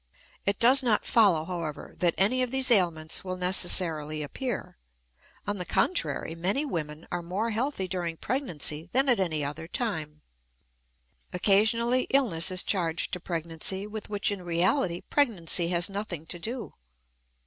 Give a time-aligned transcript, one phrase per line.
[0.47, 4.79] It does not follow, however, that any of these ailments will necessarily appear.
[5.45, 10.23] On the contrary, many women are more healthy during pregnancy than at any other time.
[11.31, 16.73] Occasionally illness is charged to pregnancy with which in reality pregnancy has nothing to do.